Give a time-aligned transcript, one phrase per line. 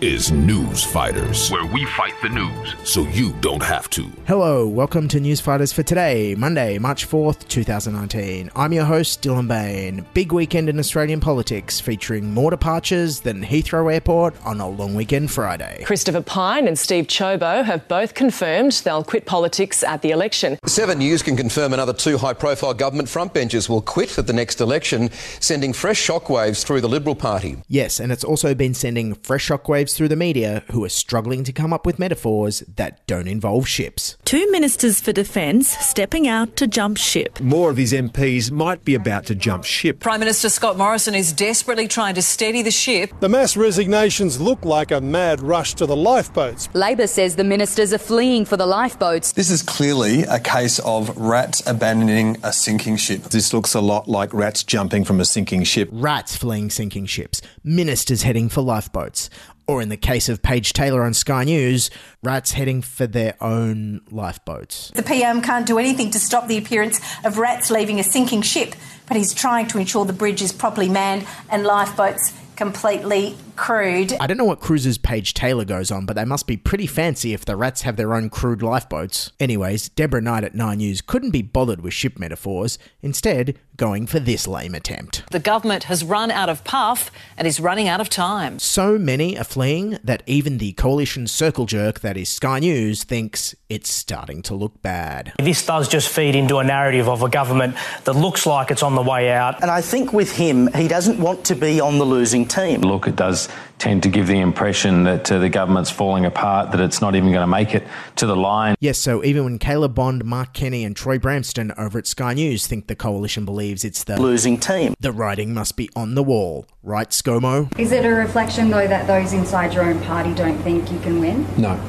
[0.00, 4.04] is News Fighters, where we fight the news so you don't have to.
[4.28, 8.48] Hello, welcome to News Fighters for today, Monday, March 4th, 2019.
[8.54, 10.06] I'm your host, Dylan Behan.
[10.14, 15.32] Big weekend in Australian politics featuring more departures than Heathrow Airport on a long weekend
[15.32, 15.82] Friday.
[15.84, 20.60] Christopher Pyne and Steve Ciobo have both confirmed they'll quit politics at the election.
[20.64, 24.60] Seven News can confirm another two high profile government frontbenchers will quit at the next
[24.60, 27.56] election, sending fresh shockwaves through the Liberal Party.
[27.66, 31.52] Yes, and it's also been sending fresh shockwaves through the media who are struggling to
[31.52, 34.16] come up with metaphors that don't involve ships.
[34.24, 37.40] Two ministers for defence stepping out to jump ship.
[37.40, 40.00] More of his MPs might be about to jump ship.
[40.00, 43.12] Prime Minister Scott Morrison is desperately trying to steady the ship.
[43.20, 46.68] The mass resignations look like a mad rush to the lifeboats.
[46.74, 49.32] Labor says the ministers are fleeing for the lifeboats.
[49.32, 53.22] This is clearly a case of rats abandoning a sinking ship.
[53.24, 55.88] This looks a lot like rats jumping from a sinking ship.
[55.92, 59.30] Rats fleeing sinking ships, ministers heading for lifeboats.
[59.68, 61.90] Or in the case of Paige Taylor on Sky News,
[62.22, 64.90] rats heading for their own lifeboats.
[64.94, 68.74] The PM can't do anything to stop the appearance of rats leaving a sinking ship,
[69.06, 74.14] but he's trying to ensure the bridge is properly manned and lifeboats completely crewed.
[74.18, 77.34] I don't know what cruises Paige Taylor goes on, but they must be pretty fancy
[77.34, 79.32] if the rats have their own crewed lifeboats.
[79.38, 84.18] Anyways, Deborah Knight at Nine News couldn't be bothered with ship metaphors, instead, going for
[84.18, 85.22] this lame attempt.
[85.30, 88.58] The government has run out of puff and is running out of time.
[88.58, 93.54] So many are fleeing that even the coalition circle jerk that is Sky News thinks
[93.68, 95.32] it's starting to look bad.
[95.38, 98.94] This does just feed into a narrative of a government that looks like it's on
[98.94, 99.62] the way out.
[99.62, 102.80] And I think with him, he doesn't want to be on the losing team.
[102.80, 103.47] Look, it does
[103.78, 107.30] tend to give the impression that uh, the government's falling apart, that it's not even
[107.30, 107.86] going to make it
[108.16, 108.74] to the line.
[108.80, 112.66] Yes, so even when Caleb Bond, Mark Kenny, and Troy Bramston over at Sky News
[112.66, 116.66] think the coalition believes it's the losing team, the writing must be on the wall,
[116.82, 117.76] right, ScoMo?
[117.78, 121.20] Is it a reflection, though, that those inside your own party don't think you can
[121.20, 121.46] win?
[121.56, 121.80] No.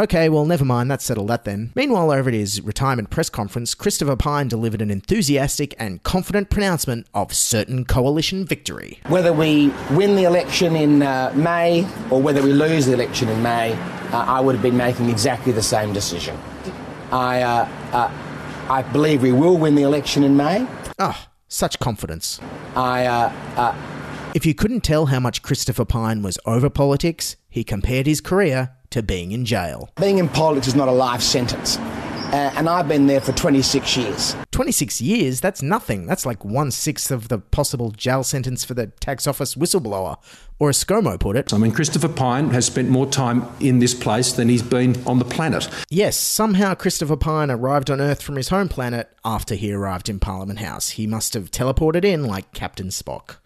[0.00, 1.72] Okay, well, never mind, that's settled that then.
[1.74, 7.06] Meanwhile, over at his retirement press conference, Christopher Pyne delivered an enthusiastic and confident pronouncement
[7.12, 8.98] of certain coalition victory.
[9.08, 13.42] Whether we win the election in uh, May or whether we lose the election in
[13.42, 16.34] May, uh, I would have been making exactly the same decision.
[17.12, 18.10] I, uh, uh
[18.70, 20.66] I believe we will win the election in May.
[20.98, 22.40] Ah, oh, such confidence.
[22.74, 27.64] I, uh, uh, if you couldn't tell how much Christopher Pyne was over politics, he
[27.64, 29.90] compared his career to being in jail.
[30.00, 31.78] Being in politics is not a life sentence.
[32.32, 34.36] Uh, and I've been there for 26 years.
[34.52, 35.40] 26 years?
[35.40, 36.06] That's nothing.
[36.06, 40.16] That's like one sixth of the possible jail sentence for the tax office whistleblower.
[40.60, 41.52] Or as ScoMo put it.
[41.52, 45.18] I mean, Christopher Pyne has spent more time in this place than he's been on
[45.18, 45.68] the planet.
[45.88, 50.20] Yes, somehow Christopher Pyne arrived on Earth from his home planet after he arrived in
[50.20, 50.90] Parliament House.
[50.90, 53.38] He must have teleported in like Captain Spock.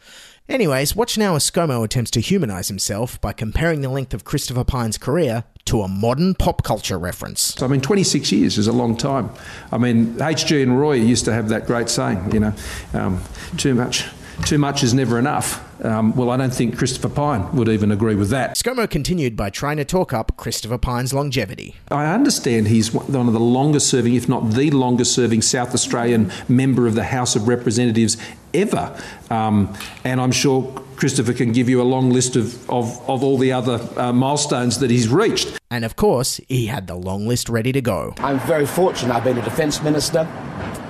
[0.46, 4.62] Anyways, watch now as ScoMo attempts to humanise himself by comparing the length of Christopher
[4.62, 7.61] Pyne's career to a modern pop culture reference.
[7.62, 9.31] I mean, 26 years is a long time.
[9.73, 10.62] I mean, H.G.
[10.62, 12.52] and Roy used to have that great saying, you know,
[12.93, 13.23] um,
[13.56, 14.05] too much.
[14.44, 15.62] Too much is never enough.
[15.84, 18.56] Um, well, I don't think Christopher Pyne would even agree with that.
[18.56, 21.76] ScoMo continued by trying to talk up Christopher Pyne's longevity.
[21.90, 26.32] I understand he's one of the longest serving, if not the longest serving, South Australian
[26.48, 28.16] member of the House of Representatives
[28.52, 28.96] ever.
[29.31, 30.62] Um, and I'm sure
[30.96, 34.78] Christopher can give you a long list of, of, of all the other uh, milestones
[34.78, 35.58] that he's reached.
[35.70, 38.14] And of course, he had the long list ready to go.
[38.19, 39.14] I'm very fortunate.
[39.14, 40.28] I've been a defence minister.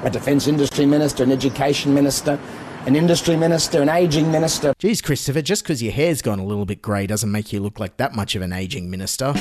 [0.04, 2.38] a defence industry minister, an education minister,
[2.86, 4.74] an industry minister, an ageing minister.
[4.78, 7.80] Geez, Christopher, just because your hair's gone a little bit grey doesn't make you look
[7.80, 9.34] like that much of an ageing minister.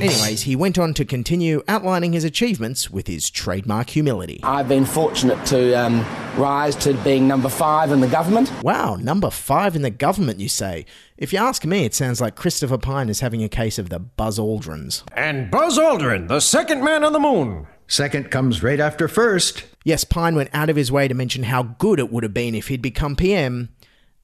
[0.00, 4.40] Anyways, he went on to continue outlining his achievements with his trademark humility.
[4.42, 6.06] I've been fortunate to um,
[6.36, 8.50] rise to being number five in the government.
[8.62, 10.86] Wow, number five in the government, you say?
[11.18, 13.98] If you ask me, it sounds like Christopher Pyne is having a case of the
[13.98, 15.04] Buzz Aldrins.
[15.12, 17.66] And Buzz Aldrin, the second man on the moon.
[17.86, 19.64] Second comes right after first.
[19.84, 22.54] Yes, Pyne went out of his way to mention how good it would have been
[22.54, 23.70] if he'd become PM,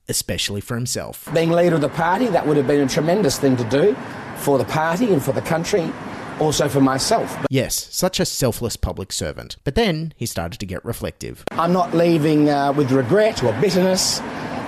[0.07, 1.29] especially for himself.
[1.33, 3.97] Being leader of the party, that would have been a tremendous thing to do
[4.37, 5.91] for the party and for the country,
[6.41, 7.35] also for myself.
[7.49, 9.57] Yes, such a selfless public servant.
[9.65, 11.43] But then he started to get reflective.
[11.53, 14.21] I'm not leaving uh, with regret or bitterness.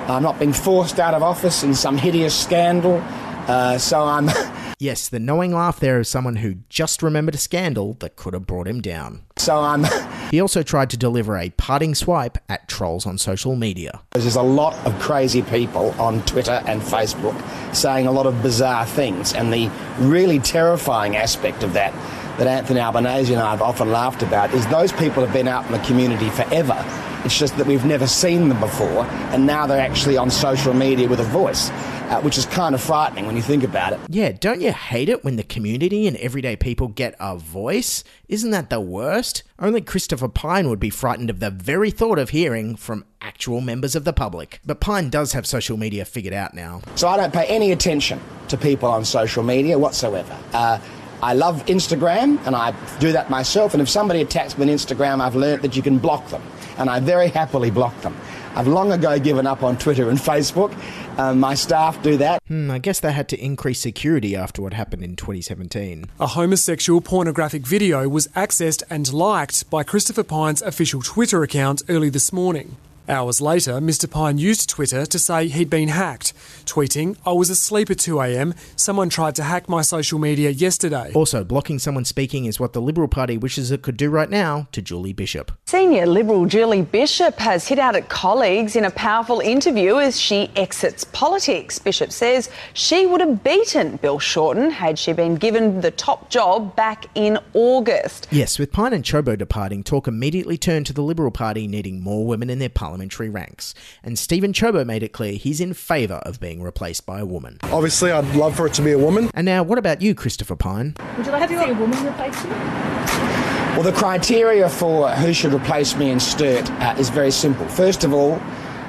[0.08, 3.02] I'm not being forced out of office in some hideous scandal.
[3.46, 4.30] Uh, so I'm.
[4.78, 8.46] yes, the knowing laugh there of someone who just remembered a scandal that could have
[8.46, 9.24] brought him down.
[9.36, 9.84] So I'm.
[10.30, 14.00] He also tried to deliver a parting swipe at trolls on social media.
[14.12, 17.36] There's a lot of crazy people on Twitter and Facebook
[17.74, 21.92] saying a lot of bizarre things, and the really terrifying aspect of that
[22.38, 25.66] that Anthony Albanese and I have often laughed about is those people have been out
[25.66, 26.84] in the community forever.
[27.24, 31.08] It's just that we've never seen them before, and now they're actually on social media
[31.08, 31.70] with a voice.
[32.08, 34.00] Uh, which is kind of frightening when you think about it.
[34.08, 38.02] Yeah, don't you hate it when the community and everyday people get a voice?
[38.28, 39.42] Isn't that the worst?
[39.58, 43.94] Only Christopher Pyne would be frightened of the very thought of hearing from actual members
[43.94, 44.58] of the public.
[44.64, 46.80] But Pyne does have social media figured out now.
[46.94, 48.18] So I don't pay any attention
[48.48, 50.34] to people on social media whatsoever.
[50.54, 50.78] Uh,
[51.22, 53.74] I love Instagram and I do that myself.
[53.74, 56.42] And if somebody attacks me on Instagram, I've learnt that you can block them.
[56.78, 58.16] And I very happily block them.
[58.54, 60.74] I've long ago given up on Twitter and Facebook.
[61.18, 62.42] Um, my staff do that.
[62.48, 66.06] Hmm, I guess they had to increase security after what happened in 2017.
[66.18, 72.10] A homosexual pornographic video was accessed and liked by Christopher Pyne's official Twitter account early
[72.10, 72.76] this morning.
[73.08, 74.10] Hours later, Mr.
[74.10, 76.34] Pyne used Twitter to say he'd been hacked,
[76.66, 78.54] tweeting, I was asleep at 2am.
[78.76, 81.12] Someone tried to hack my social media yesterday.
[81.14, 84.68] Also, blocking someone speaking is what the Liberal Party wishes it could do right now
[84.72, 85.52] to Julie Bishop.
[85.68, 90.50] Senior Liberal Julie Bishop has hit out at colleagues in a powerful interview as she
[90.56, 91.78] exits politics.
[91.78, 96.74] Bishop says she would have beaten Bill Shorten had she been given the top job
[96.74, 98.28] back in August.
[98.30, 102.26] Yes, with Pyne and Ciobo departing, talk immediately turned to the Liberal Party needing more
[102.26, 106.40] women in their parliamentary ranks, and Stephen Ciobo made it clear he's in favour of
[106.40, 107.58] being replaced by a woman.
[107.64, 109.30] Obviously, I'd love for it to be a woman.
[109.34, 110.96] And now, what about you, Christopher Pyne?
[111.18, 113.57] Would you like to see a woman replace you?
[113.74, 117.66] Well, the criteria for who should replace me in Sturt uh, is very simple.
[117.68, 118.40] First of all,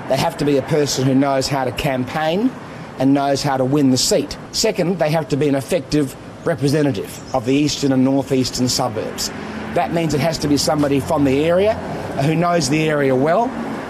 [0.08, 2.50] they have to be a person who knows how to campaign
[2.98, 4.38] and knows how to win the seat.
[4.52, 6.16] Second, they have to be an effective
[6.46, 9.30] representative of the eastern and northeastern suburbs.
[9.76, 11.76] That means it has to be somebody from the area
[12.24, 13.44] who knows the area well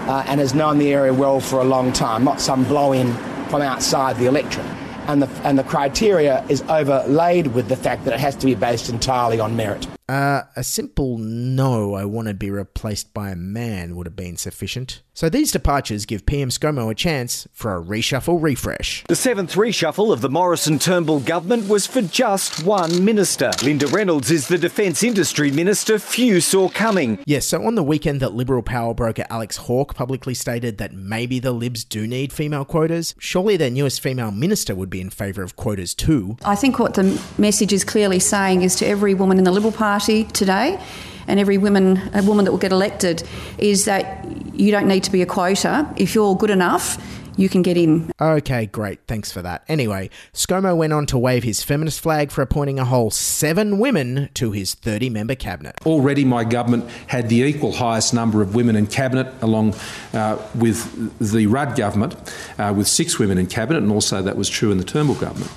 [0.08, 3.14] uh, and has known the area well for a long time, not some blow in
[3.48, 4.66] from outside the electorate.
[5.08, 8.54] And the, and the criteria is overlaid with the fact that it has to be
[8.54, 9.86] based entirely on merit.
[10.10, 14.36] Uh, a simple no, I want to be replaced by a man would have been
[14.36, 15.02] sufficient.
[15.14, 19.04] So these departures give PM ScoMo a chance for a reshuffle refresh.
[19.06, 23.52] The seventh reshuffle of the Morrison Turnbull government was for just one minister.
[23.62, 27.20] Linda Reynolds is the Defence Industry Minister few saw coming.
[27.24, 31.38] Yes, so on the weekend that Liberal power broker Alex Hawke publicly stated that maybe
[31.38, 35.42] the Libs do need female quotas, surely their newest female minister would be in favour
[35.42, 36.36] of quotas too.
[36.44, 39.70] I think what the message is clearly saying is to every woman in the Liberal
[39.70, 40.80] Party today
[41.26, 43.22] and every woman, woman that will get elected
[43.58, 45.88] is that you don't need to be a quota.
[45.96, 46.98] If you're good enough,
[47.36, 48.10] you can get in.
[48.20, 49.00] Okay, great.
[49.06, 49.64] Thanks for that.
[49.68, 54.28] Anyway, ScoMo went on to wave his feminist flag for appointing a whole seven women
[54.34, 55.76] to his 30 member cabinet.
[55.86, 59.74] Already, my government had the equal highest number of women in cabinet, along
[60.12, 62.14] uh, with the Rudd government,
[62.58, 65.50] uh, with six women in cabinet, and also that was true in the Turnbull government.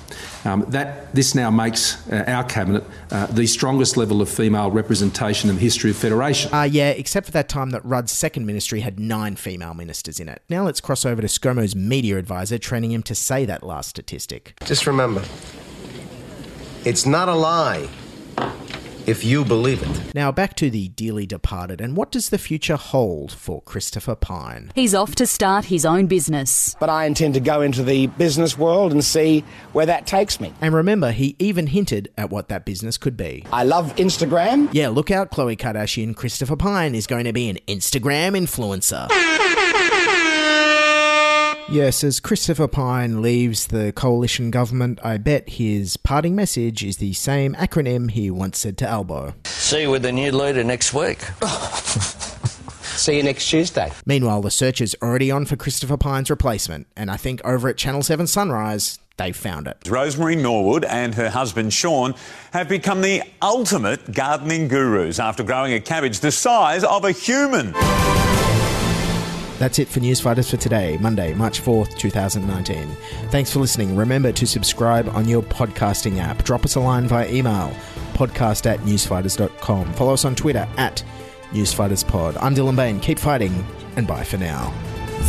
[0.44, 5.48] Um, that this now makes uh, our cabinet uh, the strongest level of female representation
[5.48, 6.52] in the history of federation.
[6.52, 10.28] Uh, yeah, except for that time that Rudd's second ministry had nine female ministers in
[10.28, 10.42] it.
[10.50, 11.28] Now let's cross over to
[11.64, 14.54] ScoMo's media advisor, training him to say that last statistic.
[14.64, 15.22] Just remember,
[16.84, 17.88] it's not a lie
[19.06, 20.14] if you believe it.
[20.14, 24.72] Now back to the dearly departed, and what does the future hold for Christopher Pyne?
[24.74, 26.74] He's off to start his own business.
[26.80, 30.54] But I intend to go into the business world and see where that takes me.
[30.62, 33.44] And remember, he even hinted at what that business could be.
[33.52, 34.70] I love Instagram.
[34.72, 36.16] Yeah, look out, Khloe Kardashian.
[36.16, 39.08] Christopher Pyne is going to be an Instagram influencer.
[41.70, 47.14] Yes, as Christopher Pyne leaves the coalition government, I bet his parting message is the
[47.14, 49.34] same acronym he once said to Albo.
[49.46, 51.20] See you with the new leader next week.
[52.82, 53.90] See you next Tuesday.
[54.04, 57.78] Meanwhile, the search is already on for Christopher Pyne's replacement, and I think over at
[57.78, 59.78] Channel 7 Sunrise, they found it.
[59.88, 62.14] Rosemary Norwood and her husband Sean
[62.52, 67.74] have become the ultimate gardening gurus after growing a cabbage the size of a human.
[69.64, 72.86] That's it for Newsfighters for today, Monday, March 4th, 2019.
[73.30, 73.96] Thanks for listening.
[73.96, 76.44] Remember to subscribe on your podcasting app.
[76.44, 77.74] Drop us a line via email,
[78.12, 79.94] podcast at newsfighters.com.
[79.94, 81.02] Follow us on Twitter at
[81.52, 82.36] newsfighterspod.
[82.42, 83.00] I'm Dylan Behan.
[83.00, 83.66] Keep fighting,
[83.96, 84.70] and bye for now.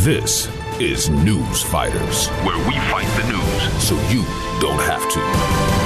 [0.04, 4.22] This is News Fighters, where we fight the news so you
[4.60, 5.85] don't have to.